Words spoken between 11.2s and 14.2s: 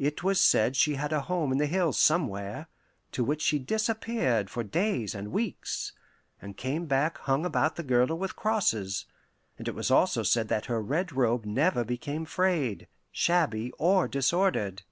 never became frayed, shabby, or